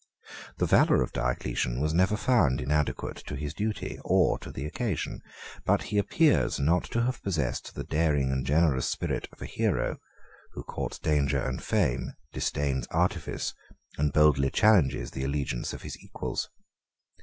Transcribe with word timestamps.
The 0.57 0.65
valor 0.65 1.03
of 1.03 1.11
Diocletian 1.13 1.79
was 1.79 1.93
never 1.93 2.17
found 2.17 2.59
inadequate 2.59 3.17
to 3.27 3.35
his 3.35 3.53
duty, 3.53 3.99
or 4.03 4.39
to 4.39 4.51
the 4.51 4.65
occasion; 4.65 5.21
but 5.63 5.83
he 5.83 5.99
appears 5.99 6.59
not 6.59 6.85
to 6.85 7.03
have 7.03 7.21
possessed 7.21 7.75
the 7.75 7.83
daring 7.83 8.31
and 8.31 8.43
generous 8.43 8.89
spirit 8.89 9.27
of 9.31 9.43
a 9.43 9.45
hero, 9.45 9.97
who 10.53 10.63
courts 10.63 10.97
danger 10.97 11.37
and 11.39 11.61
fame, 11.63 12.13
disdains 12.33 12.87
artifice, 12.89 13.53
and 13.95 14.11
boldly 14.11 14.49
challenges 14.49 15.11
the 15.11 15.23
allegiance 15.23 15.71
of 15.71 15.83
his 15.83 15.95
equals. 15.99 16.49